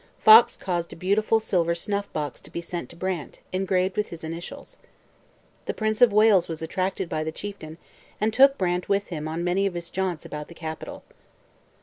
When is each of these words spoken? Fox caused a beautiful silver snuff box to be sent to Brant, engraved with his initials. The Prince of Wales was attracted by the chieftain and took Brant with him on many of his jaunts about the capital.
Fox 0.17 0.57
caused 0.57 0.91
a 0.91 0.95
beautiful 0.95 1.39
silver 1.39 1.75
snuff 1.75 2.11
box 2.11 2.41
to 2.41 2.49
be 2.49 2.59
sent 2.59 2.89
to 2.89 2.95
Brant, 2.95 3.39
engraved 3.53 3.95
with 3.97 4.09
his 4.09 4.23
initials. 4.23 4.77
The 5.67 5.75
Prince 5.75 6.01
of 6.01 6.11
Wales 6.11 6.47
was 6.47 6.63
attracted 6.63 7.07
by 7.07 7.23
the 7.23 7.31
chieftain 7.31 7.77
and 8.19 8.33
took 8.33 8.57
Brant 8.57 8.89
with 8.89 9.09
him 9.09 9.27
on 9.27 9.43
many 9.43 9.67
of 9.67 9.75
his 9.75 9.91
jaunts 9.91 10.25
about 10.25 10.47
the 10.47 10.55
capital. 10.55 11.03